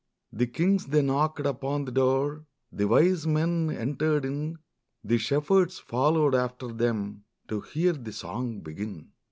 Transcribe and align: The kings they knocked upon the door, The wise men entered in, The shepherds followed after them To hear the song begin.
The 0.33 0.47
kings 0.47 0.87
they 0.87 1.03
knocked 1.03 1.45
upon 1.45 1.85
the 1.85 1.91
door, 1.91 2.45
The 2.71 2.87
wise 2.87 3.27
men 3.27 3.69
entered 3.69 4.25
in, 4.25 4.57
The 5.03 5.19
shepherds 5.19 5.77
followed 5.77 6.33
after 6.33 6.69
them 6.73 7.25
To 7.49 7.61
hear 7.61 7.93
the 7.93 8.11
song 8.11 8.61
begin. 8.61 9.11